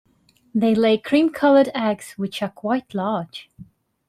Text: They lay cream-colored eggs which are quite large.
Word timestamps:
They 0.55 0.73
lay 0.73 0.97
cream-colored 0.97 1.69
eggs 1.75 2.13
which 2.13 2.41
are 2.41 2.49
quite 2.49 2.95
large. 2.95 3.51